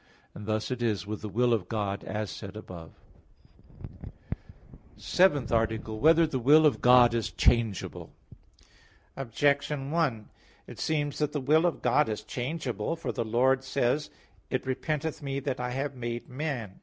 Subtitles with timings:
[0.33, 2.99] And thus it is with the will of God, as said above._______________________
[4.97, 6.03] SEVENTH ARTICLE [I, Q.
[6.03, 6.17] 19, Art.
[6.17, 8.15] 7] Whether the Will of God Is Changeable?
[9.15, 10.29] Objection 1:
[10.65, 12.95] It seems that the will of God is changeable.
[12.95, 14.13] For the Lord says (Gen.
[14.17, 16.79] 6:7): "It repenteth Me that I have made man."